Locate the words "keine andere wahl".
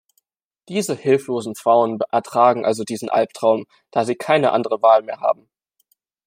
4.15-5.03